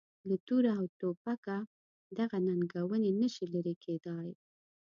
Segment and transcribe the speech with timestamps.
[0.27, 1.57] له توره او توپکه
[2.17, 4.29] دغه ننګونې نه شي لرې کېدای.